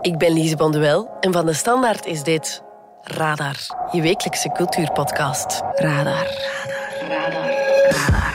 [0.00, 2.62] Ik ben Lise Bonduel en van de Standaard is dit
[3.02, 3.56] Radar,
[3.92, 5.62] je wekelijkse cultuurpodcast.
[5.74, 6.26] Radar.
[7.08, 7.08] Radar.
[7.08, 7.50] Radar.
[7.90, 8.34] Radar.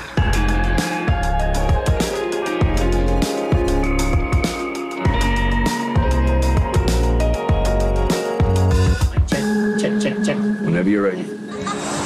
[9.77, 10.37] Check, check, check.
[10.61, 11.23] Whenever you're ready.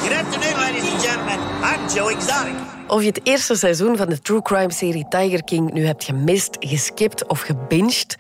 [0.02, 1.40] Good afternoon, ladies and gentlemen.
[1.64, 2.54] I'm Joe Exotic.
[2.88, 6.58] Of je het eerste seizoen van de true crime serie Tiger King nu hebt gemist,
[6.60, 8.18] geskipt of gebinged,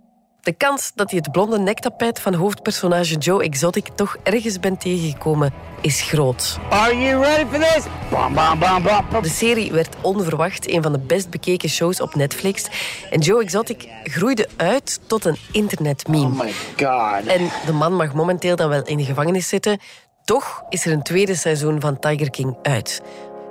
[0.48, 5.54] de kans dat je het blonde nektapijt van hoofdpersonage Joe Exotic toch ergens bent tegengekomen
[5.82, 6.57] is groot.
[6.70, 7.83] Are you ready for this?
[8.10, 9.21] Bam, bam, bam, bam.
[9.21, 12.68] De serie werd onverwacht een van de best bekeken shows op Netflix.
[13.10, 16.25] En Joe Exotic groeide uit tot een internetmeme.
[16.25, 17.25] Oh my god.
[17.25, 19.79] En de man mag momenteel dan wel in de gevangenis zitten.
[20.23, 23.01] Toch is er een tweede seizoen van Tiger King uit.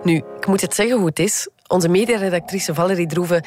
[0.03, 1.49] Nu, ik moet het zeggen hoe het is.
[1.67, 3.45] Onze mediaredactrice Valerie Droeven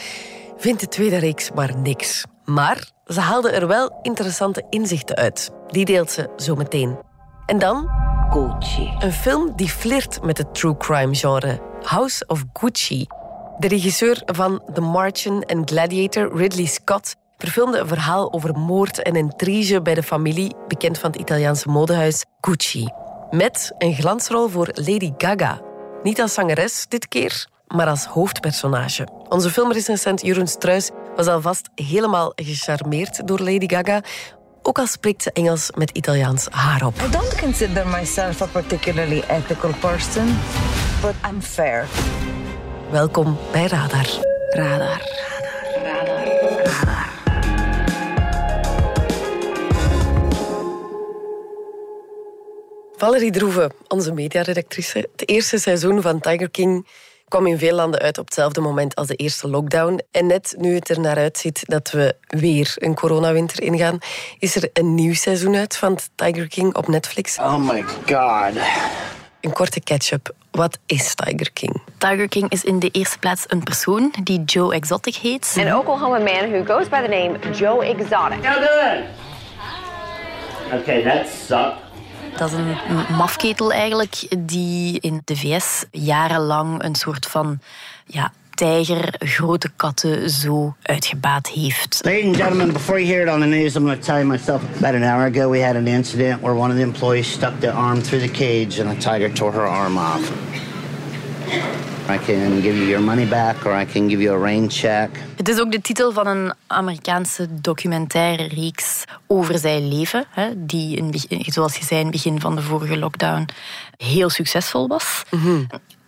[0.58, 2.25] vindt de tweede reeks maar niks.
[2.49, 5.52] Maar ze haalde er wel interessante inzichten uit.
[5.67, 6.98] Die deelt ze zo meteen.
[7.45, 7.89] En dan
[8.30, 8.94] Gucci.
[9.00, 11.61] een film die flirt met het true crime genre.
[11.83, 13.05] House of Gucci.
[13.58, 19.16] De regisseur van The Martian en Gladiator, Ridley Scott, verfilmde een verhaal over moord en
[19.16, 22.88] intrige bij de familie, bekend van het Italiaanse modehuis Gucci.
[23.31, 25.61] Met een glansrol voor Lady Gaga.
[26.03, 29.08] Niet als zangeres dit keer, maar als hoofdpersonage.
[29.30, 30.89] Onze filmrecensent Jeroen Struis
[31.20, 34.03] was alvast helemaal gecharmeerd door Lady Gaga,
[34.62, 36.95] ook al spreekt ze Engels met Italiaans haar op.
[37.08, 40.38] I don't consider myself a particularly ethical person,
[41.02, 41.88] but I'm fair.
[42.92, 44.08] Welkom bij Radar.
[44.50, 45.02] Radar.
[45.84, 46.28] Radar.
[46.64, 47.09] Radar.
[52.95, 55.09] Valerie Droeven, onze mediaredactrice.
[55.11, 56.88] Het eerste seizoen van Tiger King
[57.30, 59.99] kwam in veel landen uit op hetzelfde moment als de eerste lockdown.
[60.11, 63.97] En net nu het er naar uitziet dat we weer een coronawinter ingaan,
[64.39, 67.38] is er een nieuw seizoen uit van Tiger King op Netflix.
[67.38, 68.63] Oh my god.
[69.41, 70.33] Een korte catch-up.
[70.52, 71.81] Wat is Tiger King?
[71.98, 75.55] Tiger King is in de eerste plaats een persoon die Joe Exotic heet.
[75.58, 78.45] An Oklahoma man who goes by the name Joe Exotic.
[78.45, 79.04] How good?
[80.81, 81.89] Okay, that sucked.
[82.38, 87.60] Dat is een mafketel eigenlijk die in de VS jarenlang een soort van
[88.06, 92.00] ja, tijger, grote katten zo uitgebaat heeft.
[92.04, 94.28] Ladies and gentlemen, before you hear it on the news, I'm going to tell you
[94.28, 94.62] myself.
[94.78, 97.73] About an hour ago, we had an incident where one of the employees stuck their
[97.73, 100.32] arm through the cage and a tiger tore her arm off.
[102.10, 105.10] I can give you your money back or I can give you a rain check.
[105.36, 110.98] Het is ook de titel van een Amerikaanse documentaire reeks over zijn leven, hè, die,
[110.98, 111.14] in,
[111.45, 113.45] zoals je zei in het begin van de vorige lockdown,
[113.98, 115.23] heel succesvol was.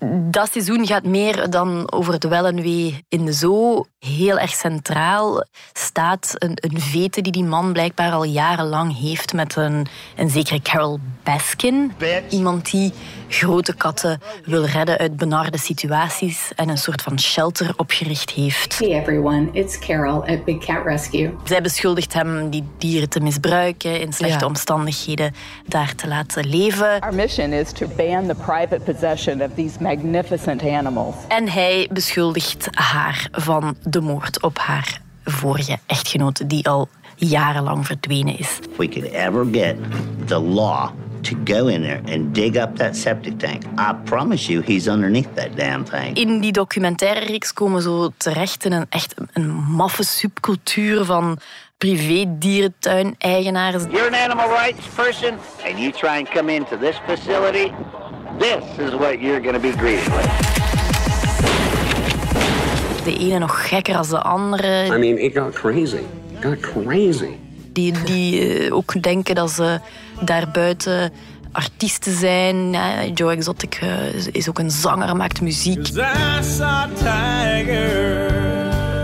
[0.09, 3.85] Dat seizoen gaat meer dan over het wel en wee in de zoo.
[3.99, 9.55] Heel erg centraal staat een, een vete die die man blijkbaar al jarenlang heeft met
[9.55, 11.91] een, een zekere Carol Baskin.
[12.29, 12.93] Iemand die
[13.27, 18.79] grote katten wil redden uit benarde situaties en een soort van shelter opgericht heeft.
[18.79, 21.33] Hey everyone, it's Carol at Big Cat Rescue.
[21.43, 24.45] Zij beschuldigt hem die dieren te misbruiken, in slechte Ja.
[24.45, 25.33] omstandigheden
[25.67, 26.99] daar te laten leven.
[26.99, 31.15] Our mission is to ban the private possession of these magnificent animals.
[31.27, 38.37] En hij beschuldigt haar van de moord op haar vorige echtgenoot, die al jarenlang verdwenen
[38.37, 38.59] is.
[38.71, 39.75] If we could ever get
[40.25, 40.89] the law
[41.21, 45.35] to go in there and dig up that septic tank, I promise you he's underneath
[45.35, 46.17] that damn thing.
[46.17, 51.39] In die documentaire reeks komen zo terecht in een echt een maffe subcultuur van
[51.77, 53.83] privé-dierentuin-eigenaars.
[53.83, 57.71] You're an animal rights person and you try and come into this facility,
[58.41, 60.29] this is what you're going to be greeted with.
[63.03, 64.85] De ene nog gekker als de andere.
[64.85, 65.95] I mean, it got crazy.
[65.95, 67.29] It got crazy.
[67.73, 69.79] Die, die eh, ook denken dat ze
[70.19, 71.11] daarbuiten
[71.51, 72.71] artiesten zijn.
[72.71, 75.87] Ja, Joe Exotic eh, is- is ook een zanger, maakt muziek.
[75.87, 75.93] I
[76.41, 78.31] saw Tiger,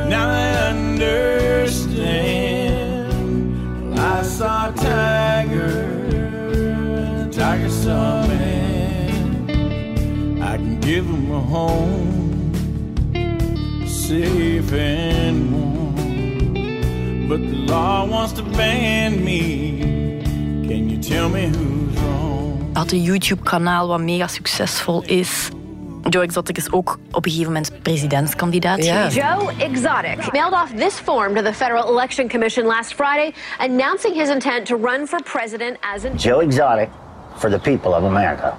[0.07, 1.56] now I understand.
[10.87, 12.53] Give him a home,
[13.85, 17.27] safe and warm.
[17.27, 19.41] But the law wants to ban me.
[20.67, 22.69] Can you tell me who's wrong?
[22.73, 25.49] Had een YouTube-kanaal wat mega succesvol is.
[26.09, 28.95] Joe Exotic is ook op een gegeven moment presidentskandidaat Ja.
[28.95, 29.15] geweest.
[29.15, 34.29] Joe Exotic mailed off this form to the Federal Election Commission last Friday, announcing his
[34.29, 36.89] intent to run for president as an Joe Exotic
[37.35, 38.53] for the people of America.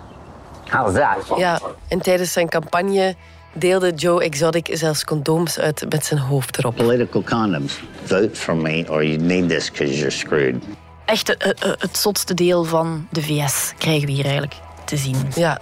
[0.70, 1.38] How's that?
[1.38, 3.16] Ja, en tijdens zijn campagne
[3.52, 6.76] deelde Joe Exotic zelfs condooms uit met zijn hoofd erop.
[6.76, 7.80] Political condoms.
[8.04, 10.62] Vote for me or you need this because you're screwed.
[11.04, 14.54] Echt eh, eh, het zotste deel van de VS krijgen we hier eigenlijk
[14.84, 15.16] te zien.
[15.34, 15.60] Ja.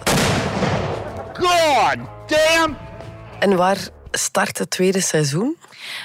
[1.33, 2.77] God damn!
[3.39, 3.77] En waar
[4.11, 5.57] start het tweede seizoen?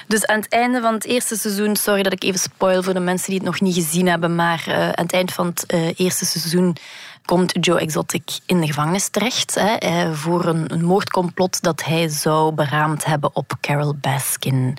[0.07, 2.99] Dus aan het einde van het eerste seizoen, sorry dat ik even spoil voor de
[2.99, 5.91] mensen die het nog niet gezien hebben, maar uh, aan het eind van het uh,
[5.95, 6.75] eerste seizoen
[7.25, 12.07] komt Joe Exotic in de gevangenis terecht hè, eh, voor een, een moordcomplot dat hij
[12.07, 14.77] zou beraamd hebben op Carol Baskin.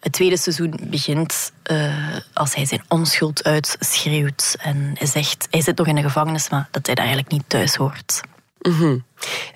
[0.00, 5.76] Het tweede seizoen begint uh, als hij zijn onschuld uitschreeuwt en hij zegt, hij zit
[5.76, 8.20] nog in de gevangenis, maar dat hij daar eigenlijk niet thuis hoort.
[8.60, 9.04] -hmm.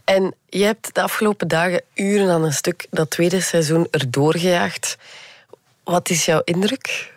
[0.04, 4.96] En je hebt de afgelopen dagen uren aan een stuk dat tweede seizoen erdoor gejaagd.
[5.84, 7.13] Wat is jouw indruk?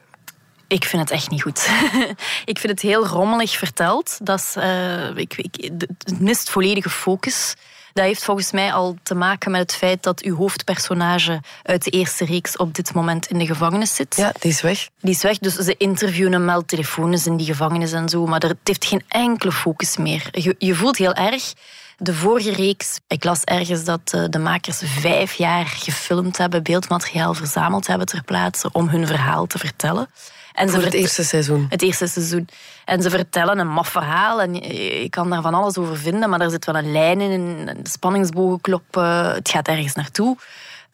[0.67, 1.69] Ik vind het echt niet goed.
[2.45, 4.17] ik vind het heel rommelig verteld.
[4.21, 5.71] Dat is, uh, ik, ik,
[6.03, 7.55] het mist volledige focus.
[7.93, 11.89] Dat heeft volgens mij al te maken met het feit dat uw hoofdpersonage uit de
[11.89, 14.15] eerste reeks op dit moment in de gevangenis zit.
[14.15, 14.89] Ja, die is weg.
[15.01, 18.39] Die is weg, dus ze interviewen hem wel telefonisch in die gevangenis en zo, maar
[18.39, 20.27] het heeft geen enkele focus meer.
[20.31, 21.53] Je, je voelt heel erg
[21.97, 27.33] de vorige reeks, ik las ergens dat eh, de makers vijf jaar gefilmd hebben, beeldmateriaal
[27.33, 30.09] verzameld hebben ter plaatse om hun verhaal te vertellen.
[30.57, 31.65] En Voor het eerste seizoen.
[31.69, 32.47] Het eerste seizoen.
[32.85, 36.41] En ze vertellen een maf verhaal en je kan daar van alles over vinden, maar
[36.41, 37.31] er zit wel een lijn in,
[37.65, 40.37] een spanningsbogen kloppen, het gaat ergens naartoe.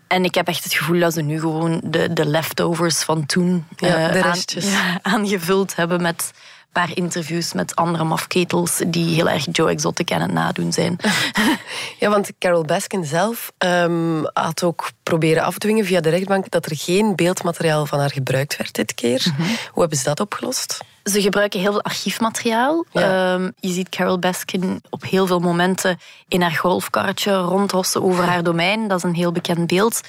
[0.07, 3.65] En ik heb echt het gevoel dat ze nu gewoon de, de leftovers van toen
[3.75, 4.37] ja, uh, aan,
[4.71, 6.31] ja, aangevuld hebben met
[6.73, 10.97] paar interviews met andere mafketels die heel erg Joe Exotic aan het nadoen zijn.
[11.99, 16.77] Ja, want Carol Baskin zelf um, had ook proberen afdwingen via de rechtbank dat er
[16.77, 19.25] geen beeldmateriaal van haar gebruikt werd dit keer.
[19.25, 19.55] Mm -hmm.
[19.71, 20.79] Hoe hebben ze dat opgelost?
[21.03, 22.85] Ze gebruiken heel veel archiefmateriaal.
[22.91, 23.33] Ja.
[23.33, 28.43] Um, je ziet Carol Baskin op heel veel momenten in haar golfkarretje rondhossen over haar
[28.43, 28.87] domein.
[28.87, 30.01] Dat is een heel bekend beeld.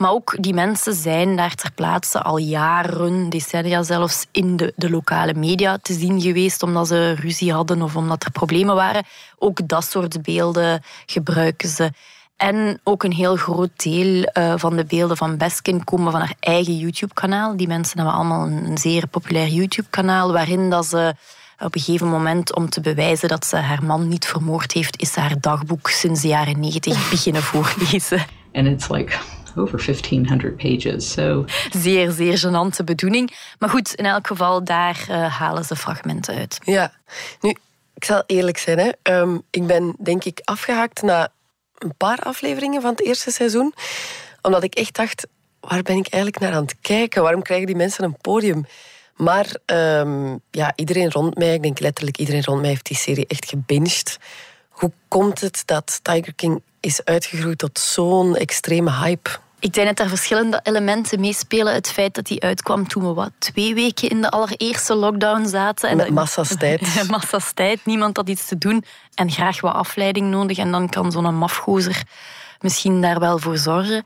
[0.00, 4.90] Maar ook die mensen zijn daar ter plaatse al jaren, decennia zelfs, in de, de
[4.90, 9.04] lokale media te zien geweest, omdat ze ruzie hadden of omdat er problemen waren.
[9.38, 11.90] Ook dat soort beelden gebruiken ze.
[12.36, 16.34] En ook een heel groot deel uh, van de beelden van Beskin komen van haar
[16.40, 17.56] eigen YouTube-kanaal.
[17.56, 21.14] Die mensen hebben allemaal een, zeer populair YouTube-kanaal, waarin dat ze
[21.58, 25.14] op een gegeven moment, om te bewijzen dat ze haar man niet vermoord heeft, is
[25.14, 28.26] haar dagboek sinds de jaren negentig beginnen voorlezen.
[28.52, 29.18] And it's like
[29.56, 31.12] over 1500 pages.
[31.12, 31.44] So.
[31.70, 33.36] Zeer, zeer genante bedoeling.
[33.58, 36.58] Maar goed, in elk geval, daar uh, halen ze fragmenten uit.
[36.64, 36.92] Ja,
[37.40, 37.50] nu,
[37.94, 38.78] ik zal eerlijk zijn.
[38.78, 39.18] Hè.
[39.20, 41.28] Um, ik ben denk ik afgehaakt na
[41.78, 43.74] een paar afleveringen van het eerste seizoen.
[44.42, 45.26] Omdat ik echt dacht,
[45.60, 47.22] waar ben ik eigenlijk naar aan het kijken?
[47.22, 48.66] Waarom krijgen die mensen een podium?
[49.16, 53.26] Maar um, ja, iedereen rond mij, ik denk letterlijk iedereen rond mij, heeft die serie
[53.26, 54.18] echt gebinged.
[54.80, 59.30] Hoe komt het dat Tiger King is uitgegroeid tot zo'n extreme hype?
[59.58, 61.74] Ik denk dat er verschillende elementen meespelen.
[61.74, 65.88] Het feit dat hij uitkwam toen we wat, twee weken in de allereerste lockdown zaten.
[65.88, 67.08] En Met massa's tijd.
[67.08, 67.80] massa's tijd.
[67.84, 68.84] Niemand had iets te doen
[69.14, 70.58] en graag wat afleiding nodig.
[70.58, 72.02] En dan kan zo'n mafgozer
[72.60, 74.04] misschien daar wel voor zorgen.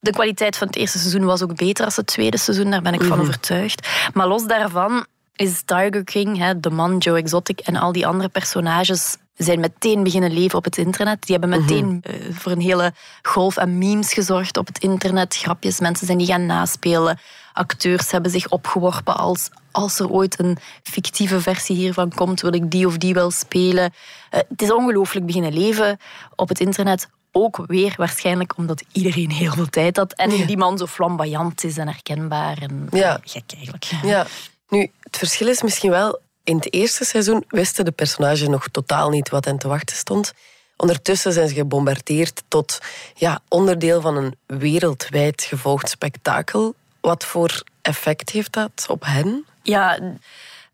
[0.00, 2.70] De kwaliteit van het eerste seizoen was ook beter dan het tweede seizoen.
[2.70, 3.88] Daar ben ik van overtuigd.
[4.14, 9.16] Maar los daarvan is Tiger King, de man Joe Exotic en al die andere personages
[9.36, 11.26] zijn meteen beginnen leven op het internet.
[11.26, 12.34] Die hebben meteen mm -hmm.
[12.34, 12.92] voor een hele
[13.22, 15.36] golf aan memes gezorgd op het internet.
[15.36, 17.18] Grapjes, mensen zijn die gaan naspelen.
[17.52, 22.70] Acteurs hebben zich opgeworpen als als er ooit een fictieve versie hiervan komt, wil ik
[22.70, 23.84] die of die wel spelen.
[23.84, 25.98] Uh, het is ongelooflijk beginnen leven
[26.34, 27.08] op het internet.
[27.32, 30.12] Ook weer waarschijnlijk omdat iedereen heel veel tijd had.
[30.12, 30.46] En ja.
[30.46, 32.58] die man zo flamboyant is en herkenbaar.
[32.58, 33.20] En, ja.
[33.24, 33.84] Gek eigenlijk.
[34.02, 34.26] Ja.
[34.68, 39.10] Nu, het verschil is misschien wel in het eerste seizoen wisten de personages nog totaal
[39.10, 40.32] niet wat hen te wachten stond.
[40.76, 42.78] Ondertussen zijn ze gebombardeerd tot
[43.14, 46.74] ja, onderdeel van een wereldwijd gevolgd spektakel.
[47.00, 49.44] Wat voor effect heeft dat op hen?
[49.62, 49.98] Ja,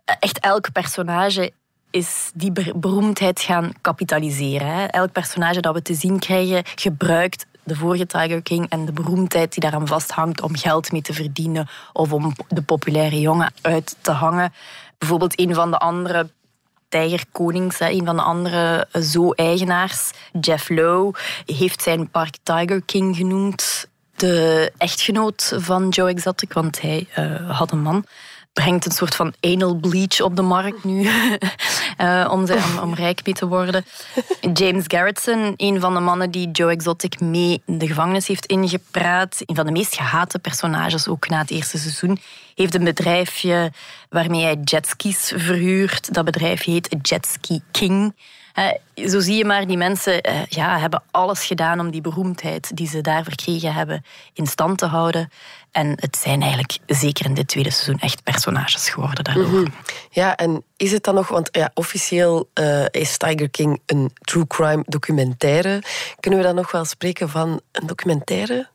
[0.04, 1.52] echt elk personage
[1.90, 4.66] is die beroemdheid gaan kapitaliseren.
[4.66, 4.84] Hè.
[4.84, 9.52] Elk personage dat we te zien krijgen gebruikt de vorige Tiger King en de beroemdheid
[9.52, 14.10] die daaraan vasthangt om geld mee te verdienen of om de populaire jongen uit te
[14.10, 14.52] hangen.
[15.02, 16.30] Bijvoorbeeld een van de andere
[16.88, 23.88] tijgerkonings, een van de andere eh, zo-eigenaars, Jeff Lowe, heeft zijn park Tiger King genoemd.
[24.16, 28.04] De echtgenoot van Joe Exotic, want hij uh, had een man
[28.52, 31.08] brengt een soort van anal bleach op de markt nu.
[32.00, 33.84] uh, om, ze, om, rijk mee te worden.
[34.52, 39.42] James Garretson, een van de mannen die Joe Exotic mee in de gevangenis heeft ingepraat.
[39.46, 42.18] Een van de meest gehate personages ook na het eerste seizoen
[42.54, 43.72] heeft een bedrijfje
[44.08, 46.14] waarmee hij jetskis verhuurt.
[46.14, 48.14] Dat bedrijf heet Jetski King.
[48.58, 52.76] Uh, zo zie je maar, die mensen uh, ja, hebben alles gedaan om die beroemdheid
[52.76, 55.30] die ze daar verkregen hebben in stand te houden.
[55.72, 59.46] En het zijn eigenlijk zeker in dit tweede seizoen echt personages geworden daardoor.
[59.46, 59.74] Mm -hmm.
[60.10, 64.46] Ja, en is het dan nog, want ja, officieel uh, is Tiger King een true
[64.46, 65.82] crime documentaire.
[66.20, 68.68] Kunnen we dan nog wel spreken van een documentaire?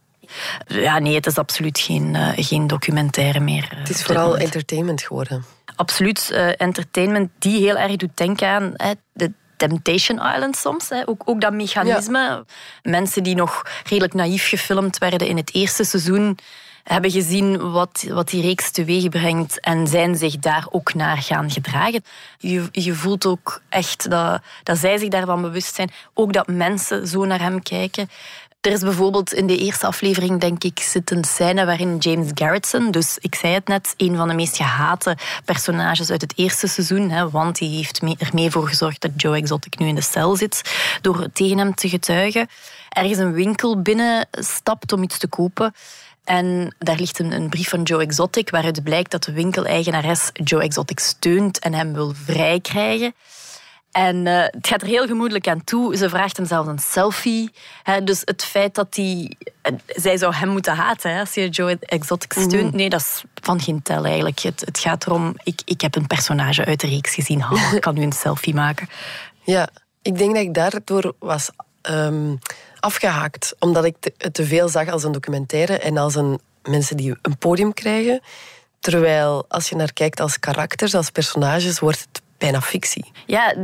[0.68, 3.68] Ja, nee, het is absoluut geen, uh, geen documentaire meer.
[3.76, 5.46] Het is vooral entertainment geworden.
[5.76, 10.90] Absoluut, uh, entertainment die heel erg doet denken aan hè, de Temptation Island soms.
[10.90, 11.08] Hè.
[11.08, 12.20] Ook, ook dat mechanisme.
[12.20, 12.44] Ja.
[12.82, 16.38] Mensen die nog redelijk naïef gefilmd werden in het eerste seizoen
[16.88, 21.52] hebben gezien wat, wat die reeks teweeg brengt en zijn zich daar ook naar gaan
[21.52, 22.04] gedragen.
[22.38, 25.92] Je, je voelt ook echt dat, dat zij zich daarvan bewust zijn.
[26.14, 28.10] Ook dat mensen zo naar hem kijken.
[28.62, 32.92] Er is bijvoorbeeld in de eerste aflevering, denk ik, zit een scène waarin James Garretson,
[32.92, 37.10] dus ik zei het net, een van de meest gehate personages uit het eerste seizoen,
[37.10, 40.62] hè, want die heeft mee voor gezorgd dat Joe Exotic nu in de cel zit,
[41.02, 42.48] door tegen hem te getuigen,
[42.90, 45.74] ergens een winkel binnenstapt om iets te kopen.
[46.28, 50.62] En daar ligt een, een, brief van Joe Exotic waaruit blijkt dat de winkeleigenares Joe
[50.62, 53.14] Exotic steunt en hem wil vrijkrijgen.
[53.92, 55.98] En uh, het gaat er heel gemoedelijk aan toe.
[55.98, 57.52] Ze vraagt hem zelfs een selfie.
[57.84, 59.36] Hè, dus het feit dat hij...
[59.86, 62.74] Zij zou hem moeten haten hè, als je Joe Exotic steunt.
[62.74, 64.40] Nee, dat is van geen tel eigenlijk.
[64.40, 65.34] Het, het gaat erom...
[65.44, 67.44] Ik, ik heb een personage uit de reeks gezien.
[67.44, 68.90] Oh, ik kan nu een selfie maken.
[69.44, 69.70] Ja,
[70.02, 71.50] ik denk dat ik daardoor was...
[71.90, 72.40] Um,
[72.80, 73.56] afgehaakt.
[73.60, 77.38] Omdat ik het te veel zag als een documentaire en als een mensen die een
[77.38, 78.22] podium krijgen.
[78.80, 83.12] Terwijl als je naar kijkt als karakters, als personages, wordt het bijna fictie.
[83.26, 83.56] Ja,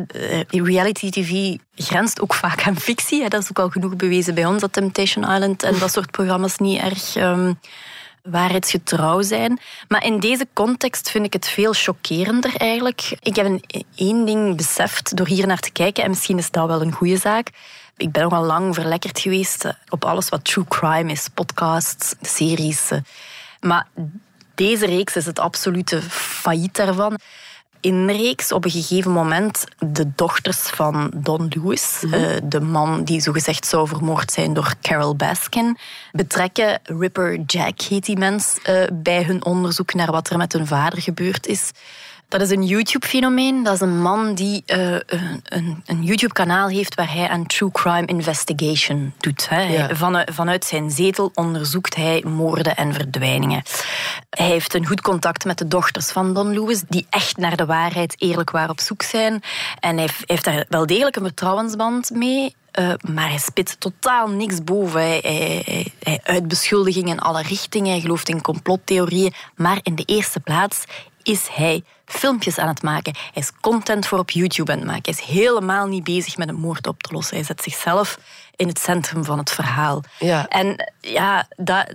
[0.47, 3.29] reality TV grenst ook vaak aan fictie.
[3.29, 6.57] Dat is ook al genoeg bewezen bij ons, dat Temptation Island en dat soort programma's
[6.57, 7.59] niet erg um,
[8.23, 9.59] waarheidsgetrouw zijn.
[9.87, 13.17] Maar in deze context vind ik het veel chockerender eigenlijk.
[13.19, 13.63] Ik heb een,
[13.95, 17.17] één ding beseft door hier naar te kijken, en misschien is dat wel een goede
[17.17, 17.49] zaak.
[17.97, 22.91] Ik ben nogal lang verlekkerd geweest op alles wat true crime is, podcasts, series.
[23.59, 23.87] Maar
[24.55, 27.17] deze reeks is het absolute failliet daarvan
[27.83, 32.23] in de reeks op een gegeven moment de dochters van Don Lewis, mm -hmm.
[32.23, 35.77] uh, de man die zogezegd zou vermoord zijn door Carol Baskin,
[36.11, 38.57] betrekken Ripper Jack, heet die mens,
[38.93, 41.71] bij hun onderzoek naar wat er met hun vader gebeurd is.
[42.33, 43.63] Dat is een YouTube-fenomeen.
[43.63, 44.97] Dat is een man die uh,
[45.45, 49.49] een, een YouTube-kanaal heeft waar hij aan true crime investigation doet.
[49.49, 49.61] Hè.
[49.61, 49.95] Ja.
[49.95, 53.63] Van, vanuit zijn zetel onderzoekt hij moorden en verdwijningen.
[54.29, 57.65] Hij heeft een goed contact met de dochters van Don Lewis, die echt naar de
[57.65, 59.43] waarheid eerlijk waar op zoek zijn.
[59.79, 62.55] En hij heeft daar wel degelijk een vertrouwensband mee.
[62.79, 65.01] Uh, maar hij spit totaal niks boven.
[65.01, 65.19] Hij,
[65.65, 67.91] hij, hij uit beschuldigingen in alle richtingen.
[67.91, 69.33] Hij gelooft in complottheorieën.
[69.55, 70.83] Maar in de eerste plaats
[71.23, 73.13] is hij filmpjes aan het maken.
[73.15, 75.13] Hij is content voor op YouTube aan het maken.
[75.13, 77.35] Hij is helemaal niet bezig met een moord op te lossen.
[77.35, 78.19] Hij zet zichzelf
[78.55, 80.03] in het centrum van het verhaal.
[80.19, 80.47] Ja.
[80.47, 81.93] En ja, dat,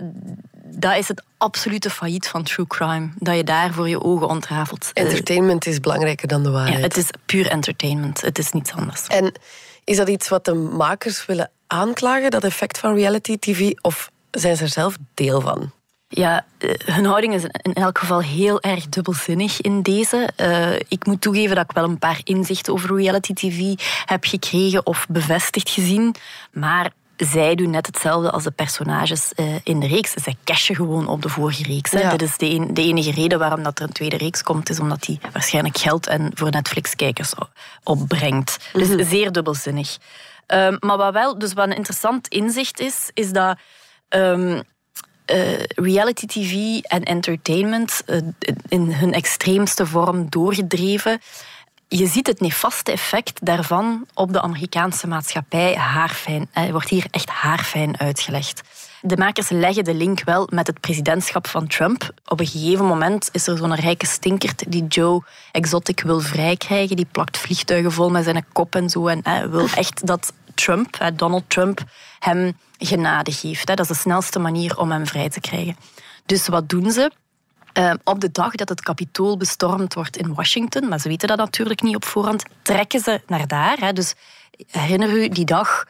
[0.63, 3.09] dat is het absolute failliet van true crime.
[3.15, 4.89] Dat je daar voor je ogen ontrafelt.
[4.93, 6.77] Entertainment is belangrijker dan de waarheid.
[6.77, 8.21] Ja, het is puur entertainment.
[8.21, 9.07] Het is niets anders.
[9.07, 9.33] En
[9.83, 13.71] is dat iets wat de makers willen aanklagen, dat effect van reality TV?
[13.81, 15.71] Of zijn ze er zelf deel van?
[16.11, 20.29] Ja, eh, hun houding is in elk geval heel erg dubbelzinnig in deze.
[20.37, 23.73] Uh, ik moet toegeven dat ik wel een paar inzichten over reality TV
[24.05, 26.15] heb gekregen of bevestigd gezien.
[26.51, 30.13] Maar zij doen net hetzelfde als de personages uh, in de reeks.
[30.13, 31.91] Zij cashen gewoon op de vorige reeks.
[31.91, 32.09] Ja.
[32.09, 34.79] Dit is de, een, de, enige reden waarom dat er een tweede reeks komt, is
[34.79, 37.33] omdat die waarschijnlijk geld en voor Netflix-kijkers
[37.83, 38.69] opbrengt.
[38.73, 39.07] Dus mm -hmm.
[39.07, 39.97] zeer dubbelzinnig.
[40.47, 43.57] Um, maar wat wel, dus wat een interessant inzicht is, is dat.
[44.09, 44.63] Um,
[45.31, 48.17] uh, reality TV en entertainment uh,
[48.67, 51.19] in hun extreemste vorm doorgedreven.
[51.87, 56.47] Je ziet het nefaste effect daarvan op de Amerikaanse maatschappij haarfijn.
[56.51, 58.61] Het wordt hier echt haarfijn uitgelegd.
[59.01, 62.13] De makers leggen de link wel met het presidentschap van Trump.
[62.25, 66.95] Op een gegeven moment is er zo'n rijke stinkert die Joe Exotic wil vrijkrijgen.
[66.95, 69.07] Die plakt vliegtuigen vol met zijn kop en zo.
[69.07, 71.83] En hij wil echt dat Trump, Donald Trump,
[72.19, 73.67] hem genade geeft.
[73.67, 75.75] Dat is de snelste manier om hem vrij te krijgen.
[76.25, 77.11] Dus wat doen ze?
[77.73, 81.37] Uh, op de dag dat het kapitool bestormd wordt in Washington, maar ze weten dat
[81.37, 83.93] natuurlijk niet op voorhand, trekken ze naar daar.
[83.93, 84.13] Dus
[84.67, 85.85] herinner u die dag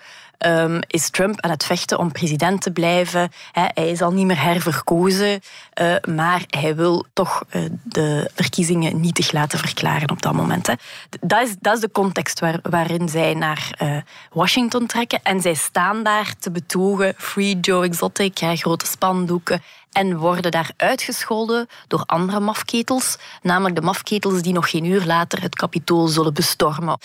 [0.46, 3.32] um, is Trump aan het vechten om president te blijven.
[3.52, 5.42] hij is al niet meer herverkozen,
[5.82, 10.66] uh, maar hij wil toch uh, de verkiezingen nietig laten verklaren op dat moment.
[11.20, 13.98] Dat, is, dat is de context waar, waarin zij naar uh,
[14.32, 15.20] Washington trekken.
[15.24, 19.62] En zij staan daar te betogen, Free Joe Exotic, grote spandoeken.
[19.92, 25.42] En worden daar uitgescholden door andere mafketels, namelijk de mafketels die nog geen uur later
[25.42, 26.98] het kapitool zullen bestormen.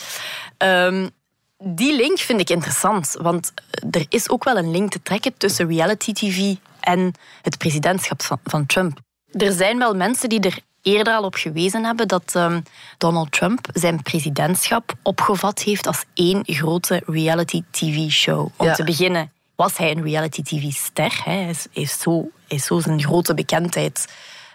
[0.59, 1.11] Um,
[1.59, 3.53] die link vind ik interessant, want
[3.91, 8.39] er is ook wel een link te trekken tussen reality TV en het presidentschap van,
[8.45, 8.99] van Trump.
[9.31, 12.63] Er zijn wel mensen die er eerder al op gewezen hebben dat um,
[12.99, 18.49] Donald Trump zijn presidentschap opgevat heeft als één grote reality TV-show.
[18.57, 21.21] Om te beginnen was hij een reality TV-ster.
[21.25, 24.07] Hij is, is, zo, hij is zo zijn grote bekendheid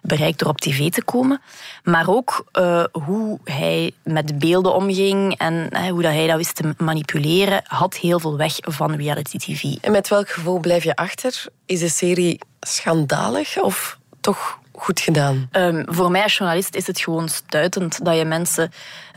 [0.01, 1.41] bereikt door op tv te komen.
[1.83, 6.55] Maar ook uh, hoe hij met beelden omging en uh, hoe dat hij dat wist
[6.55, 9.63] te manipuleren, had heel veel weg van reality tv.
[9.81, 11.45] En met welk gevoel blijf je achter?
[11.65, 15.49] Is de serie schandalig of toch goed gedaan?
[15.51, 18.71] Um, voor mij als journalist is het gewoon stuitend dat je mensen...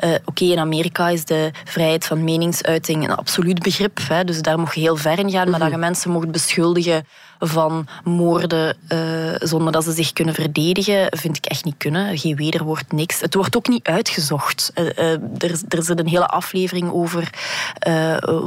[0.04, 3.98] Uh, Oké, in Amerika is de vrijheid van meningsuiting een absoluut begrip.
[4.08, 5.50] Hè, dus daar mocht je heel ver in gaan.
[5.50, 7.06] Maar dat je mensen mocht beschuldigen
[7.44, 12.18] van moorden uh, zonder dat ze zich kunnen verdedigen, vind ik echt niet kunnen.
[12.18, 13.20] Geen wederwoord, niks.
[13.20, 14.72] Het wordt ook niet uitgezocht.
[14.74, 17.30] Uh, er, er zit een hele aflevering over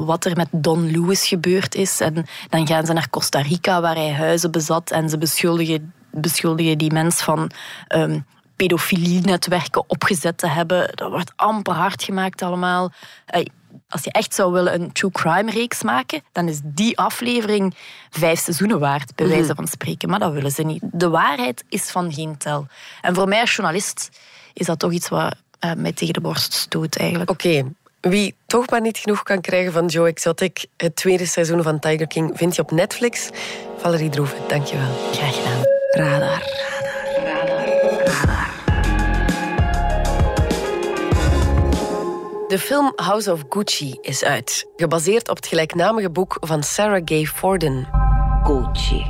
[0.06, 2.00] wat er met Don Lewis gebeurd is.
[2.00, 4.92] En dan gaan ze naar Costa Rica, waar hij huizen bezat.
[4.92, 7.52] En ze beschuldigen, beschuldigen die mens van...
[7.96, 8.26] Um,
[8.56, 10.92] pedofilie-netwerken opgezet te hebben.
[10.96, 12.92] Dat wordt amper hard gemaakt allemaal
[13.90, 17.76] als je echt zou willen een true crime reeks maken, dan is die aflevering
[18.10, 19.56] vijf seizoenen waard, bij wijze mhm.
[19.56, 20.10] van spreken.
[20.10, 20.82] Maar dat willen ze niet.
[20.92, 22.68] De waarheid is van geen tel.
[23.02, 24.10] En voor mij als journalist
[24.54, 27.30] is dat toch iets wat uh, mij tegen de borst stoot eigenlijk.
[27.30, 27.64] Oké.
[28.02, 32.08] Wie toch maar niet genoeg kan krijgen van Joe Exotic, het tweede seizoen van Tiger
[32.08, 33.30] King, vind je op Netflix.
[33.78, 35.12] Valerie Droeven, dankjewel.
[35.12, 35.64] Graag gedaan.
[35.92, 36.55] Radar.
[42.48, 47.26] De film House of Gucci is uit, gebaseerd op het gelijknamige boek van Sarah Gay
[47.26, 47.88] Forden.
[48.44, 49.06] Gucci.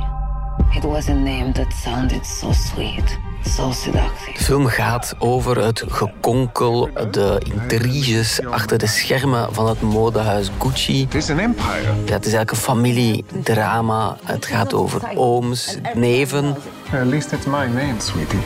[0.76, 3.18] It was a name that sounded so sweet.
[3.44, 4.32] So seductive.
[4.32, 11.04] De film gaat over het gekonkel, de intriges achter de schermen van het modehuis Gucci.
[11.04, 11.94] Het is een empire.
[12.04, 14.16] Ja, het is eigenlijk een familiedrama.
[14.24, 16.56] Het gaat over ooms, neven.
[16.92, 18.40] At least it's my name, sweetie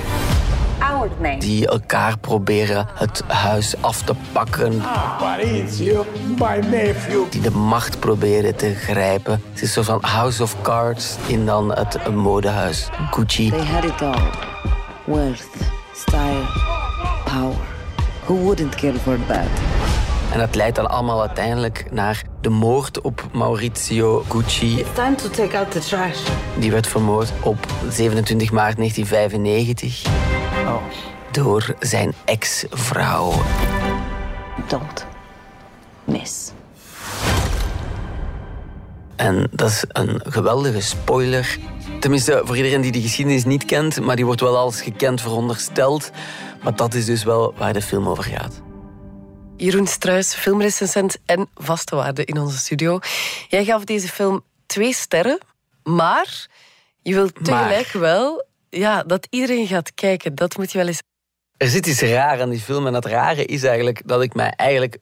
[1.38, 4.82] die elkaar proberen het huis af te pakken.
[7.30, 9.42] Die de macht proberen te grijpen.
[9.52, 13.50] Het is zo van House of Cards in dan het modehuis Gucci.
[13.50, 14.30] They had it all.
[15.04, 15.48] Wealth,
[15.94, 16.44] style,
[17.24, 17.56] power.
[18.24, 19.46] Who wouldn't kill for that?
[20.32, 24.78] En dat leidt dan allemaal uiteindelijk naar de moord op Maurizio Gucci.
[24.78, 26.18] It's time to take out the trash.
[26.58, 30.29] Die werd vermoord op 27 maart 1995.
[30.70, 30.82] Oh.
[31.30, 33.32] Door zijn ex-vrouw.
[34.68, 35.06] Don't
[36.04, 36.50] miss.
[39.16, 41.58] En dat is een geweldige spoiler.
[42.00, 46.10] Tenminste, voor iedereen die de geschiedenis niet kent, maar die wordt wel als gekend verondersteld.
[46.62, 48.60] Maar dat is dus wel waar de film over gaat.
[49.56, 52.98] Jeroen Struis, filmrecensent en vaste waarde in onze studio.
[53.48, 55.38] Jij gaf deze film twee sterren,
[55.82, 56.48] maar
[57.02, 60.34] je wilt tegelijk wel ja, dat iedereen gaat kijken.
[60.34, 61.02] Dat moet je wel eens...
[61.56, 64.50] Er zit iets raar aan die film en dat rare is eigenlijk dat ik mij
[64.56, 64.98] eigenlijk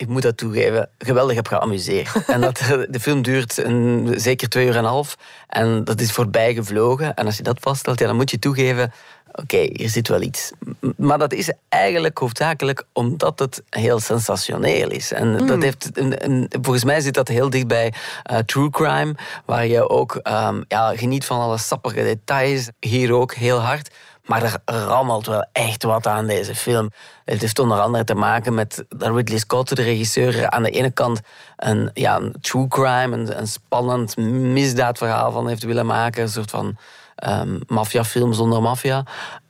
[0.00, 2.24] ik moet dat toegeven, geweldig heb geamuseerd.
[2.26, 5.16] en dat, de film duurt een, zeker twee uur en een half.
[5.46, 7.14] En dat is voorbij gevlogen.
[7.14, 8.92] En als je dat vaststelt, ja, dan moet je toegeven...
[9.32, 10.52] Oké, hier zit wel iets.
[10.96, 15.12] Maar dat is eigenlijk hoofdzakelijk omdat het heel sensationeel is.
[15.12, 15.62] En dat hmm.
[15.62, 17.92] heeft een, een, volgens mij zit dat heel dicht bij
[18.30, 19.14] uh, true crime,
[19.44, 22.68] waar je ook um, ja, geniet van alle sappige details.
[22.80, 23.90] Hier ook heel hard.
[24.24, 26.90] Maar er rammelt wel echt wat aan deze film.
[27.24, 30.90] Het heeft onder andere te maken met dat Ridley Scott, de regisseur, aan de ene
[30.90, 31.20] kant
[31.56, 36.22] een, ja, een true crime, een, een spannend misdaadverhaal van heeft willen maken.
[36.22, 36.76] Een soort van
[37.28, 39.04] um, maffiafilm zonder maffia.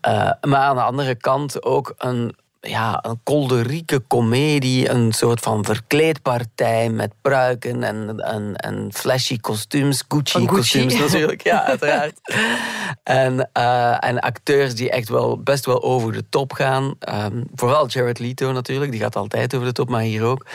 [0.08, 5.64] Uh, maar aan de andere kant ook een ja, een kolderieke komedie, een soort van
[5.64, 12.20] verkleedpartij met pruiken en, en, en flashy kostuums, Gucci-kostuums natuurlijk, ja, uiteraard.
[13.02, 16.94] en, uh, en acteurs die echt wel best wel over de top gaan.
[17.24, 20.46] Um, vooral Jared Leto natuurlijk, die gaat altijd over de top, maar hier ook.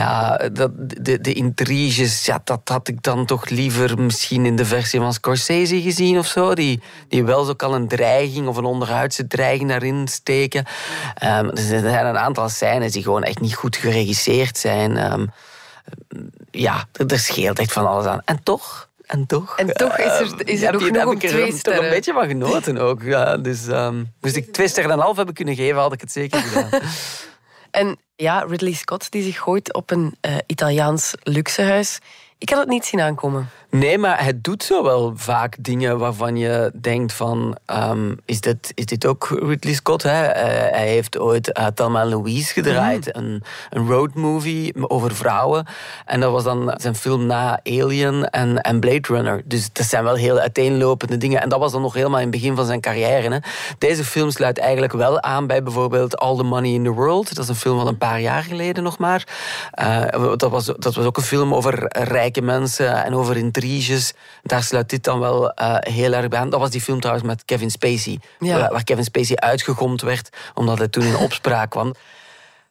[0.00, 4.64] Ja, dat, de, de intriges, ja, dat had ik dan toch liever misschien in de
[4.64, 6.54] versie van Scorsese gezien of zo.
[6.54, 10.66] Die, die wel zo kan een dreiging of een onderhuidse dreiging daarin steken.
[11.24, 15.12] Um, er zijn een aantal scènes die gewoon echt niet goed geregisseerd zijn.
[15.12, 15.30] Um,
[16.50, 18.22] ja, er scheelt echt van alles aan.
[18.24, 18.88] En toch...
[19.06, 21.88] En toch, en toch is er, is er ook nog heb ik er toch een
[21.88, 23.02] beetje van genoten ook.
[23.02, 26.00] Ja, dus, um, dus ik twee sterren en een half hebben kunnen geven, had ik
[26.00, 26.80] het zeker gedaan.
[27.70, 31.98] en ja, Ridley Scott die zich gooit op een uh, Italiaans luxehuis.
[32.38, 33.48] Ik had het niet zien aankomen.
[33.70, 37.56] Nee, maar hij doet zo wel vaak dingen waarvan je denkt van...
[37.66, 40.02] Um, is, dit, is dit ook Ridley Scott?
[40.02, 40.22] Hè?
[40.22, 43.14] Uh, hij heeft ooit uh, Thelma Louise gedraaid.
[43.14, 43.22] Mm.
[43.22, 45.66] Een, een road movie over vrouwen.
[46.04, 49.42] En dat was dan zijn film na Alien en, en Blade Runner.
[49.44, 51.40] Dus dat zijn wel heel uiteenlopende dingen.
[51.42, 53.30] En dat was dan nog helemaal in het begin van zijn carrière.
[53.30, 53.38] Hè?
[53.78, 57.34] Deze film sluit eigenlijk wel aan bij bijvoorbeeld All the Money in the World.
[57.34, 59.26] Dat is een film van een paar jaar geleden nog maar.
[59.82, 64.12] Uh, dat, was, dat was ook een film over rijke mensen en over intriges.
[64.42, 66.50] Daar sluit dit dan wel uh, heel erg bij aan.
[66.50, 68.18] Dat was die film trouwens met Kevin Spacey.
[68.38, 68.58] Ja.
[68.58, 71.94] Waar, waar Kevin Spacey uitgegomd werd, omdat hij toen in opspraak kwam.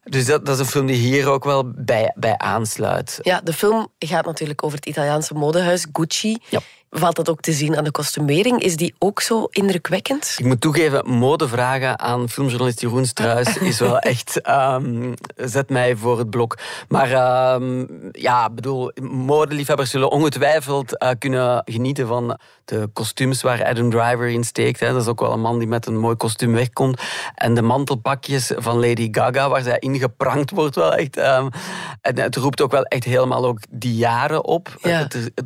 [0.04, 3.18] Dus dat, dat, is een film die hier ook wel bij, bij aansluit.
[3.22, 6.38] Ja, de film gaat natuurlijk over het Italiaanse modehuis Gucci.
[6.48, 6.60] Ja.
[6.90, 8.62] Valt dat ook te zien aan de kostumering?
[8.62, 10.34] Is die ook zo indrukwekkend?
[10.38, 14.48] Ik moet toegeven, modevragen aan filmjournalist Jeroen Struis is wel echt...
[14.48, 16.58] Um, zet mij voor het blok.
[16.88, 23.90] Maar um, ja, bedoel, modeliefhebbers zullen ongetwijfeld uh, kunnen genieten van de kostuums waar Adam
[23.90, 24.80] Driver in steekt.
[24.80, 24.92] Hè.
[24.92, 27.02] Dat is ook wel een man die met een mooi kostuum wegkomt.
[27.34, 31.18] En de mantelpakjes van Lady Gaga, waar zij ingeprankt wordt wel echt...
[31.18, 31.48] Um,
[32.00, 34.76] en het roept ook wel echt helemaal ook die jaren op.
[34.82, 34.98] Ja.
[34.98, 35.42] Het, het,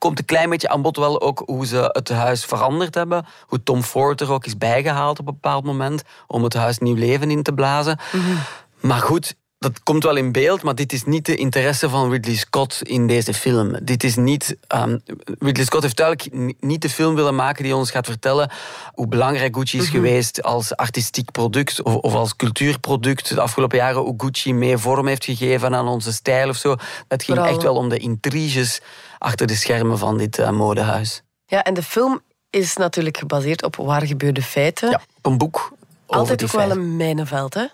[0.00, 3.26] komt een klein beetje aan bod wel ook hoe ze het huis veranderd hebben.
[3.46, 6.94] Hoe Tom Ford er ook is bijgehaald op een bepaald moment om het huis nieuw
[6.94, 7.98] leven in te blazen.
[8.12, 8.38] Mm -hmm.
[8.80, 12.36] Maar goed, dat komt wel in beeld, maar dit is niet de interesse van Ridley
[12.36, 13.76] Scott in deze film.
[13.82, 14.56] Dit is niet.
[14.74, 15.02] Um,
[15.38, 18.50] Ridley Scott heeft duidelijk niet de film willen maken die ons gaat vertellen
[18.94, 19.92] hoe belangrijk Gucci is Mhm.
[19.94, 24.02] geweest als artistiek product of, of als cultuurproduct de afgelopen jaren.
[24.02, 26.70] Hoe Gucci meer vorm heeft gegeven aan onze stijl of zo.
[27.08, 28.80] Het ging Vooral- echt wel om de intriges
[29.18, 31.22] achter de schermen van dit eh, modehuis.
[31.46, 32.20] Ja, en de film
[32.50, 34.90] is natuurlijk gebaseerd op waar gebeurde feiten.
[34.90, 35.72] Ja, op een boek.
[36.10, 37.64] Altijd ook wel een mijnenveld, hè?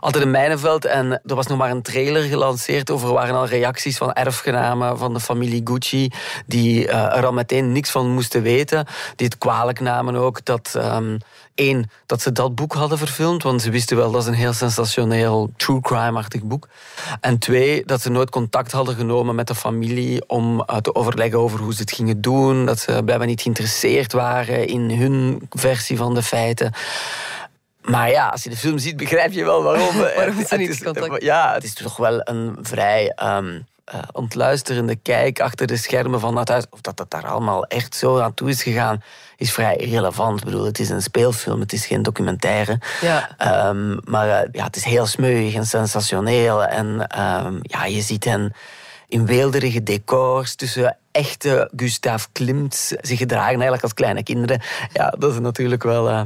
[0.00, 0.84] Altijd een mijnenveld.
[0.84, 4.98] En er was nog maar een trailer gelanceerd over er waren al reacties van erfgenamen
[4.98, 6.10] van de familie Gucci.
[6.46, 8.86] Die eh, er al meteen niks van moesten weten.
[9.16, 10.74] Die het kwalijk namen ook dat.
[10.74, 11.16] ehm
[11.54, 14.52] één, dat ze dat boek hadden verfilmd, want ze wisten wel dat is een heel
[14.52, 16.68] sensationeel true crime-achtig boek.
[17.20, 21.38] En twee, dat ze nooit contact hadden genomen met de familie om eh, te overleggen
[21.38, 22.66] over hoe ze het gingen doen.
[22.66, 26.72] Dat ze blijkbaar niet geïnteresseerd waren in hun versie van de feiten.
[27.82, 29.96] Maar ja, als je de film ziet, begrijp je wel waarom.
[30.16, 30.78] Waarom Het- niet is-
[31.22, 36.34] Ja, het is toch wel een vrij ehm, eh, ontluisterende kijk achter de schermen van
[36.34, 36.64] dat huis.
[36.70, 39.02] Of dat het daar allemaal echt zo aan toe is gegaan,
[39.36, 40.38] is vrij irrelevant.
[40.38, 42.78] Ik bedoel, het is een speelfilm, het is geen documentaire.
[43.00, 43.28] Ja.
[43.38, 46.64] Ehm, maar eh, ja, het is heel smeuig en sensationeel.
[46.64, 48.52] En ehm, ja, je ziet hen
[49.08, 54.60] in weelderige decors tussen echte Gustav Klimt zich gedragen, eigenlijk als kleine kinderen.
[54.92, 56.08] Ja, dat is natuurlijk wel...
[56.08, 56.20] eh,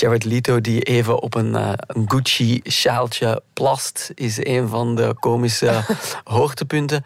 [0.00, 5.80] Jared Leto die even op een, eh, een Gucci-sjaaltje plast, is een van de komische
[6.24, 7.04] hoogtepunten.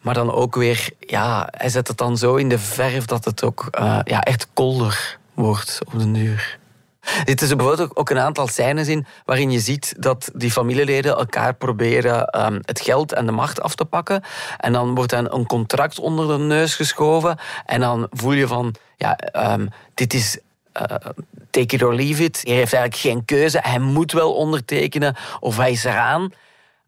[0.00, 3.44] Maar dan ook weer, ja, hij zet het dan zo in de verf dat het
[3.44, 6.58] ook eh, ja, echt kolder wordt op den duur.
[7.00, 11.54] Er zitten bijvoorbeeld ook- een aantal scènes in waarin je ziet dat die familieleden elkaar
[11.54, 14.22] proberen ehm, het geld en de macht af te pakken.
[14.58, 17.38] En dan wordt hen een contract onder de neus geschoven.
[17.66, 20.38] En dan voel je van, ja, ehm, dit is
[21.50, 22.40] take it or leave it.
[22.42, 23.58] Hij heeft eigenlijk geen keuze.
[23.62, 26.32] Hij moet wel ondertekenen of hij is eraan.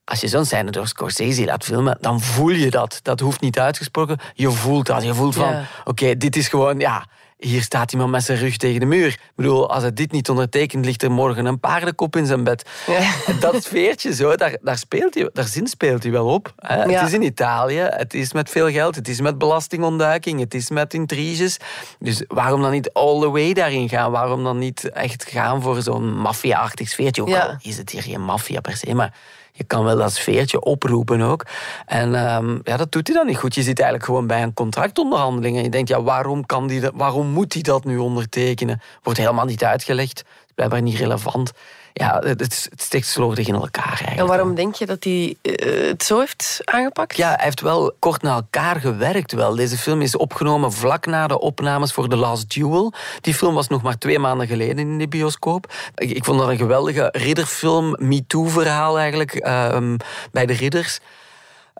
[0.05, 3.01] Als je zo'n scène door Scorsese laat filmen, dan voel je dat.
[3.03, 4.19] Dat hoeft niet uitgesproken.
[4.35, 5.03] Je voelt dat.
[5.03, 5.64] Je voelt van, Ja.
[5.85, 7.05] oké, dit is gewoon, ja,
[7.40, 9.07] hier staat iemand met zijn rug tegen de muur.
[9.07, 12.68] Ik bedoel, als hij dit niet ondertekent, ligt er morgen een paardenkop in zijn bed.
[13.40, 16.53] Dat sfeertje zo, daar, daar, speelt hij, daar zin speelt hij wel op.
[16.57, 16.83] Hè.
[16.85, 16.98] Ja.
[16.98, 20.70] Het is in Italië, het is met veel geld, het is met belastingontduiking, het is
[20.70, 21.57] met intriges.
[21.98, 24.11] Dus waarom dan niet all the way daarin gaan?
[24.11, 27.22] Waarom dan niet echt gaan voor zo'n maffia-achtig sfeertje?
[27.22, 27.40] Ook Ja.
[27.40, 29.14] al is het hier geen maffia per se, maar
[29.61, 31.46] je kan wel dat sfeertje oproepen ook.
[31.87, 33.55] En ehm, ja, dat doet hij dan niet goed.
[33.55, 36.92] Je zit eigenlijk gewoon bij een contractonderhandeling en je denkt, ja, waarom, kan die dat,
[36.94, 38.81] waarom moet hij dat nu ondertekenen?
[39.03, 40.25] Wordt helemaal niet uitgelegd.
[40.55, 41.53] blijkbaar niet relevant.
[41.92, 44.18] Ja, het, het, steekt slordig in elkaar eigenlijk.
[44.18, 47.16] En waarom denk je dat hij eh, het zo heeft aangepakt?
[47.16, 49.33] Ja, hij heeft wel kort na elkaar gewerkt.
[49.33, 49.55] Wel.
[49.55, 52.92] Deze film is opgenomen vlak na de opnames voor The Last Duel.
[53.20, 55.72] Die film was nog maar twee maanden geleden in de bioscoop.
[55.94, 59.96] Ik, ik vond dat een geweldige ridderfilm, MeToo-verhaal eigenlijk, ehm,
[60.33, 61.00] bij de ridders.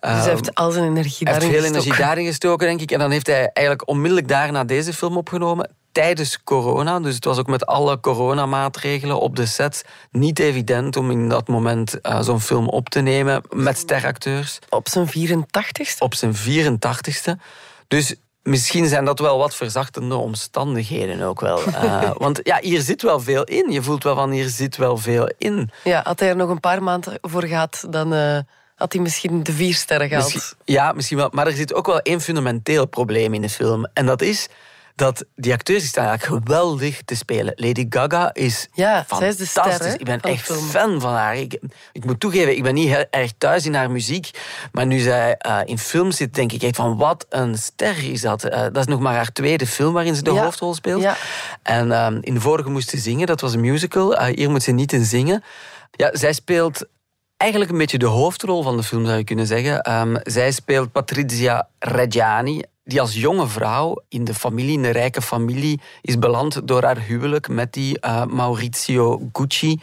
[0.01, 2.05] Dus hij heeft al zijn energie Hij heeft daarin veel energie gestoken.
[2.07, 2.91] daarin gestoken, denk ik.
[2.91, 5.71] En dan heeft hij eigenlijk onmiddellijk daarna deze film opgenomen.
[5.93, 11.11] Tijdens corona, dus het was ook met alle coronamaatregelen op de set niet evident om
[11.11, 14.59] in dat moment eh, zo'n film op te nemen met steracteurs.
[14.69, 15.99] Op zijn 84ste?
[15.99, 17.33] Op zijn 84ste.
[17.89, 21.63] Dus misschien zijn dat wel wat verzachtende omstandigheden ook wel.
[21.65, 23.71] Eh, want ja, hier zit wel veel in.
[23.73, 25.71] Je voelt wel van hier zit wel veel in.
[25.85, 28.39] Ja, had hij er nog een paar maanden voor gehad, dan eh,
[28.75, 30.09] had hij misschien de vier sterren.
[30.17, 31.29] Misschien- ja, misschien wel.
[31.33, 33.87] Maar er zit ook wel één fundamenteel probleem in de film.
[33.93, 34.49] En dat is
[35.01, 37.53] dat die acteurs die staan eigenlijk geweldig te spelen.
[37.57, 39.93] Lady Gaga is Ja, zij is de ster, fantastisch.
[39.93, 40.65] hè, ik ben echt film.
[40.67, 41.37] fan van haar.
[41.37, 41.59] Ik,
[41.93, 44.31] ik moet toegeven, ik ben niet heel erg thuis in haar muziek.
[44.73, 48.21] Maar nu zij eh, in film zit, denk ik echt van wat een ster is
[48.21, 48.45] dat.
[48.45, 50.43] Eh, dat is nog maar haar tweede film waarin ze de Ja.
[50.43, 51.03] hoofdrol speelt.
[51.03, 51.17] Ja.
[51.63, 54.17] En ehm, in de vorige moest ze zingen, dat was een musical.
[54.17, 55.43] Eh, hier moet ze niet in zingen.
[55.91, 56.85] Ja, zij speelt
[57.37, 59.81] eigenlijk een beetje de hoofdrol van de film, zou je kunnen zeggen.
[59.83, 65.23] Ehm, zij speelt Patrizia Reggiani, die als jonge vrouw in de familie, in de rijke
[65.23, 69.81] familie, is beland door haar huwelijk met die eh, Maurizio Gucci.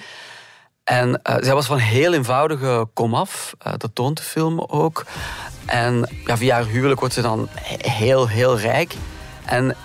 [0.84, 5.06] En eh, zij was van heel eenvoudige komaf, eh dat toont de film ook.
[5.66, 8.94] En ja, via haar huwelijk wordt ze dan he- heel, heel rijk.
[9.46, 9.76] En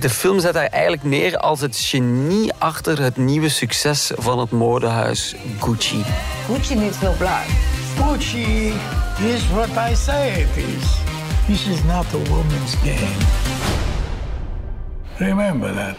[0.00, 4.50] de film zet haar eigenlijk neer als het genie achter het nieuwe succes van het
[4.50, 6.04] modehuis Gucci.
[6.46, 7.46] Gucci needs no blood.
[7.96, 8.72] Gucci
[9.34, 11.15] is what I say it is.
[11.46, 13.16] This is not a woman's game.
[15.18, 15.96] Remember that.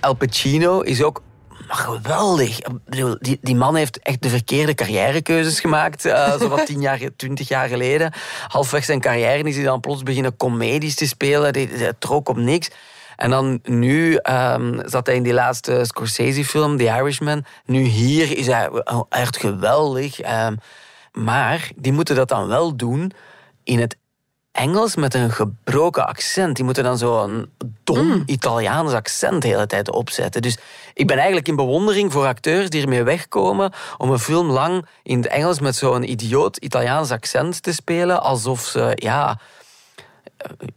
[0.00, 1.22] Al Pacino is ook
[1.66, 2.58] maar geweldig.
[3.20, 6.04] Die, die man heeft echt de verkeerde carrièrekeuzes gemaakt.
[6.04, 8.12] eh zo wat tien jaar, twintig jaar geleden.
[8.48, 11.52] Halfweg zijn carrière is hij dan plots beginnen comedies te spelen.
[11.52, 11.68] Die
[11.98, 12.70] trok op niks.
[13.16, 17.44] En dan nu ehm, zat hij in die laatste Scorsese-film, The Irishman.
[17.64, 18.70] Nu hier is hij
[19.08, 20.20] echt geweldig.
[20.20, 20.56] ehm,
[21.12, 23.12] maar die moeten dat dan wel doen
[23.64, 23.96] in het
[24.56, 26.56] Engels met een gebroken accent.
[26.56, 27.50] Die moeten dan zo'n
[27.84, 30.42] dom Italiaans accent de hele tijd opzetten.
[30.42, 30.58] Dus
[30.94, 35.18] ik ben eigenlijk in bewondering voor acteurs die ermee wegkomen om een film lang in
[35.18, 38.22] het Engels met zo'n idioot Italiaans accent te spelen.
[38.22, 39.38] Alsof ze, ja,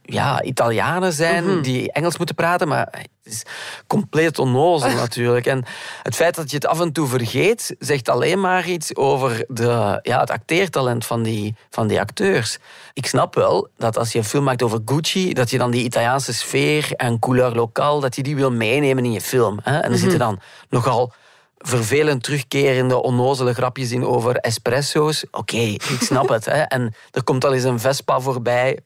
[0.01, 2.87] ja Italianen zijn die Engels moeten praten, maar
[3.23, 3.43] het is
[3.87, 5.45] compleet onnozel natuurlijk.
[5.45, 5.65] En
[6.03, 9.99] het feit dat je het af en toe vergeet, zegt alleen maar iets over de,
[10.01, 12.57] ja, het acteertalent van die, van die acteurs.
[12.93, 15.83] Ik snap wel dat als je een film maakt over Gucci, dat je dan die
[15.83, 19.59] Italiaanse sfeer en couleur lokaal, dat je die wil meenemen in je film.
[19.63, 19.79] Hè?
[19.79, 21.13] En er zitten dan nogal
[21.59, 25.25] vervelend terugkerende, onnozele grapjes in over espresso's.
[25.31, 26.45] Oké, ik snap het.
[26.45, 26.61] Hè?
[26.61, 28.79] En er komt al eens een Vespa voorbij.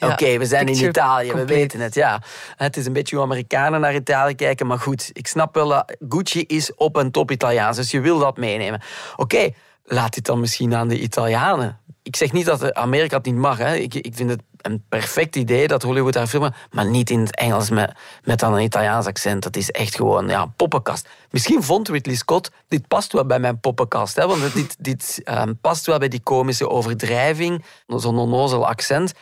[0.00, 1.94] Oké, we zijn in Italië, we weten het.
[1.94, 2.22] Ja.
[2.56, 5.96] Het is een beetje hoe Amerikanen naar Italië kijken, maar goed, ik snap wel dat
[6.08, 8.82] Gucci is op en top Italiaans, dus je wil dat meenemen.
[9.16, 9.50] Oké,
[9.84, 11.78] laat dit dan misschien aan de Italianen.
[12.02, 13.58] Ik zeg niet dat Amerika het niet mag.
[13.58, 13.74] Hè.
[13.74, 17.36] Ik, ik vind het een perfect idee dat Hollywood daar filmen, maar niet in het
[17.36, 17.92] Engels met,
[18.24, 19.42] met dan een Italiaans accent.
[19.42, 21.08] Dat is echt gewoon ja, poppenkast.
[21.30, 25.52] Misschien vond Ridley Scott, dit past wel bij mijn poppenkast, hè, want dit, dit ehm,
[25.60, 29.12] past wel bij die komische overdrijving, zo'n onnozel accent.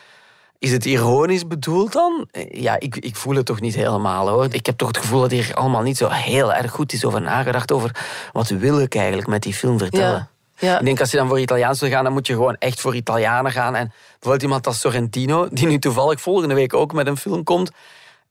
[0.59, 2.27] Is het ironisch bedoeld dan?
[2.49, 4.47] Ja, ik, ik voel het toch niet helemaal hoor.
[4.51, 7.21] Ik heb toch het gevoel dat hier allemaal niet zo heel erg goed is over
[7.21, 7.71] nagedacht.
[7.71, 7.91] Over
[8.33, 10.29] wat wil ik eigenlijk met die film vertellen.
[10.57, 10.79] Ja, ja.
[10.79, 12.95] Ik denk als je dan voor Italiaans wil gaan, dan moet je gewoon echt voor
[12.95, 13.75] Italianen gaan.
[13.75, 17.71] En bijvoorbeeld iemand als Sorrentino, die nu toevallig volgende week ook met een film komt.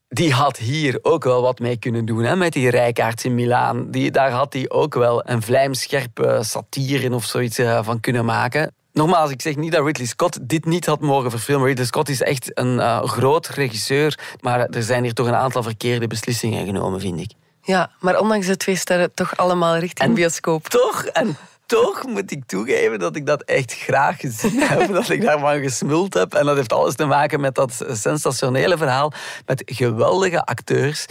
[0.08, 3.90] Die had hier ook wel wat mee kunnen doen, hè, met die rijkaards in Milaan.
[3.90, 8.74] Die, daar had hij ook wel een vlijmscherpe satire of zoiets eh, van kunnen maken.
[8.96, 11.66] Nogmaals, ik zeg niet dat Ridley Scott dit niet had mogen verfilmen.
[11.66, 14.18] Ridley Scott is echt een eh, groot regisseur.
[14.40, 17.30] Maar er zijn hier toch een aantal verkeerde beslissingen genomen, vind ik.
[17.62, 20.68] Ja, maar ondanks de twee sterren toch allemaal richting bioscoop.
[20.68, 24.92] Toch, en toch moet ik toegeven dat ik dat echt graag gezien heb.
[24.92, 26.34] dat ik daarvan gesmuld heb.
[26.34, 29.12] En dat heeft alles te maken met dat sensationele verhaal.
[29.46, 31.06] Met geweldige acteurs.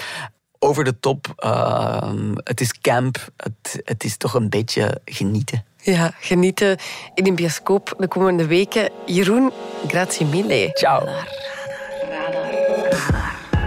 [0.59, 1.33] Over de top.
[1.35, 3.17] ehm, het is camp.
[3.37, 5.64] Het, het is toch een beetje genieten.
[5.85, 6.77] Ja, genieten
[7.13, 8.89] in een bioscoop de komende weken.
[9.05, 9.51] Jeroen,
[9.87, 10.69] grazie mille.
[10.73, 11.05] Ciao.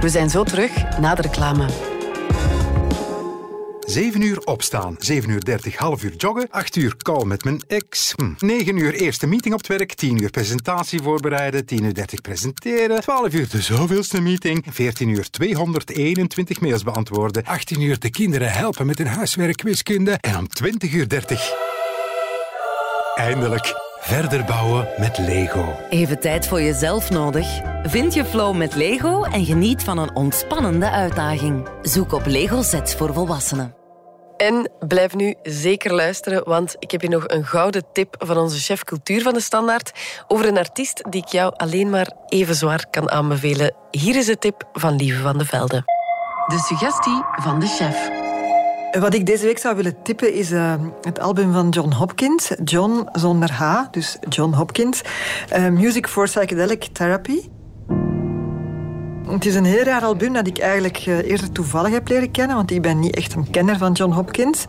[0.00, 1.66] We zijn zo terug na de reclame.
[3.80, 8.12] 7 uur opstaan, 7 uur 30 half uur joggen, 8 uur call met mijn ex,
[8.16, 8.46] hm.
[8.46, 13.00] 9 uur eerste meeting op het werk, 10 uur presentatie voorbereiden, 10 uur 30 presenteren,
[13.00, 18.86] 12 uur de zoveelste meeting, 14 uur 221 mails beantwoorden, 18 uur de kinderen helpen
[18.86, 21.67] met hun huiswerk wiskunde en om 20 uur 30
[23.18, 25.76] eindelijk verder bouwen met Lego.
[25.90, 27.60] Even tijd voor jezelf nodig?
[27.82, 31.68] Vind je flow met Lego en geniet van een ontspannende uitdaging.
[31.82, 33.74] Zoek op Lego Sets voor volwassenen.
[34.36, 38.58] En blijf nu zeker luisteren, want ik heb hier nog een gouden tip van onze
[38.58, 39.92] chef cultuur van de Standaard
[40.28, 43.74] over een artiest die ik jou alleen maar even zwaar kan aanbevelen.
[43.90, 45.82] Hier is de tip van Lieve van de Velde.
[46.46, 48.27] De suggestie van de chef.
[48.90, 52.52] Wat ik deze week zou willen tippen is uh, het album van John Hopkins.
[52.64, 55.02] John zonder H, dus John Hopkins.
[55.56, 57.40] Uh, Music for Psychedelic Therapy.
[59.30, 62.56] Het is een heel raar album dat ik eigenlijk uh, eerder toevallig heb leren kennen,
[62.56, 64.66] want ik ben niet echt een kenner van John Hopkins.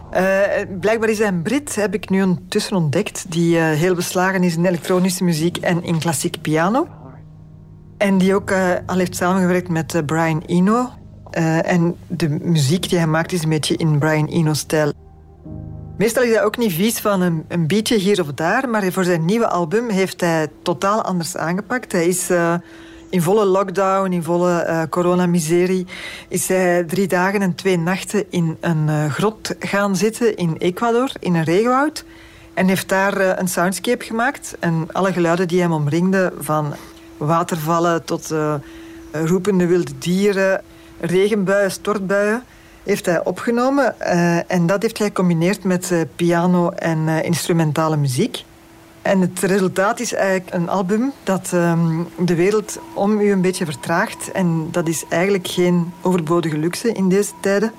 [0.80, 4.66] blijkbaar is hij een Brit, heb ik nu ondertussen ontdekt, die heel beslagen is in
[4.66, 6.88] elektronische muziek en in klassiek piano.
[7.98, 8.52] En die ook
[8.86, 10.90] al heeft samengewerkt met Brian Eno,
[11.38, 14.92] uh, en de muziek die hij maakt is een beetje in Brian Eno-stijl.
[15.98, 19.04] Meestal is hij ook niet vies van een, een beatje hier of daar, maar voor
[19.04, 21.92] zijn nieuwe album heeft hij totaal anders aangepakt.
[21.92, 22.54] Hij is uh,
[23.10, 25.86] in volle lockdown, in volle uh, coronamiserie,
[26.28, 31.36] is hij drie dagen en twee nachten in een grot gaan zitten in Ecuador, in
[31.36, 32.06] een regenwoud.
[32.54, 34.56] En heeft daar een soundscape gemaakt.
[34.60, 36.74] En alle geluiden die hem omringden, van
[37.18, 38.34] watervallen tot
[39.12, 40.62] roepende wilde dieren
[41.00, 42.44] regenbuien, stortbuien
[42.84, 43.96] heeft hij opgenomen.
[44.02, 48.44] Uh, en dat heeft hij gecombineerd met uh, piano en uh, instrumentale muziek.
[49.02, 53.66] En het resultaat is eigenlijk een album dat um, de wereld om u een beetje
[53.66, 54.32] vertraagt.
[54.32, 57.72] En dat is eigenlijk geen overbodige luxe in deze tijden.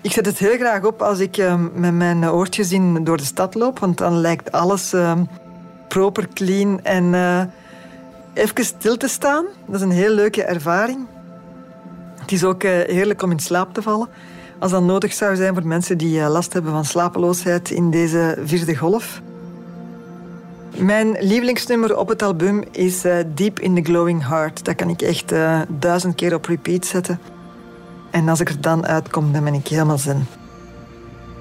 [0.00, 3.24] Ik zet het heel graag op als ik um, met mijn oortjes in door de
[3.24, 3.78] stad loop.
[3.78, 5.28] Want dan lijkt alles um,
[5.88, 7.14] proper, clean en
[8.34, 9.44] even stil te staan.
[9.66, 11.06] Dat is een heel leuke ervaring.
[12.28, 14.08] Het is ook eh, heerlijk om in slaap te vallen.
[14.58, 18.38] Als dat nodig zou zijn voor mensen die eh, last hebben van slapeloosheid in deze
[18.44, 19.20] vierde golf.
[20.76, 24.64] Mijn lievelingsnummer op het album is uh, Deep in the Glowing Heart.
[24.64, 25.32] Dat kan ik echt
[25.68, 27.20] duizend keer op repeat zetten.
[28.10, 30.26] En als ik er dan uitkom, dan ben ik helemaal zen.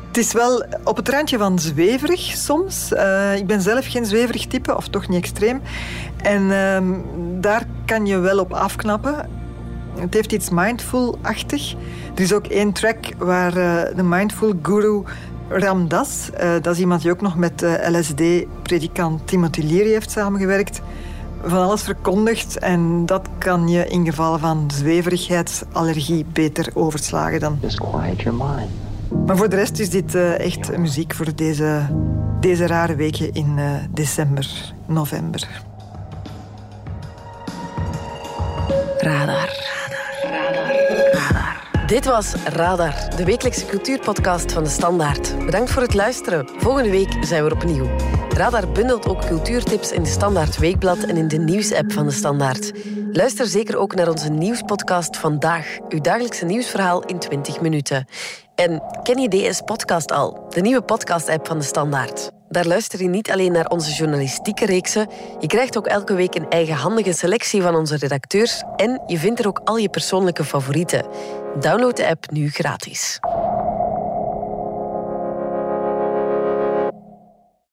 [0.07, 2.91] Het is wel op het randje van zweverig soms.
[3.35, 5.61] Ik ben zelf geen zweverig type, of toch niet extreem.
[6.17, 6.77] En uh,
[7.41, 9.45] daar kan je wel op afknappen.
[9.99, 11.75] Het heeft iets mindful-achtig.
[12.15, 15.03] Er is ook één track waar uh, de mindful guru
[15.49, 20.81] Ramdas, uh, dat is iemand die ook nog met uh, LSD-predikant Timothy Leary heeft samengewerkt,
[21.43, 22.57] van alles verkondigt.
[22.57, 27.57] En dat kan je in geval van zweverigheidsallergie beter overslagen dan.
[27.61, 28.69] Just quiet your mind.
[29.25, 31.81] Maar voor de rest is dit echt muziek voor deze,
[32.39, 33.59] deze rare weken in
[33.93, 35.65] december, november.
[39.07, 39.36] Radar.
[41.87, 45.45] Dit was Radar, de wekelijkse cultuurpodcast van de Standaard.
[45.45, 46.49] Bedankt voor het luisteren.
[46.57, 47.89] Volgende week zijn we er opnieuw.
[48.29, 52.71] Radar bundelt ook cultuurtips in de Standaard Weekblad en in de nieuwsapp van de Standaard.
[53.11, 58.05] Luister zeker ook naar onze nieuwspodcast Vandaag, uw dagelijkse nieuwsverhaal in 20 minuten.
[58.55, 62.36] En ken je DS Podcast al, de nieuwe podcast-app van de Standaard?
[62.49, 65.07] Daar luister je niet alleen naar onze journalistieke reeksen,
[65.39, 69.47] je krijgt ook elke week een eigenhandige selectie van onze redacteurs en je vindt er
[69.47, 71.05] ook al je persoonlijke favorieten.
[71.59, 73.19] Download de app nu gratis.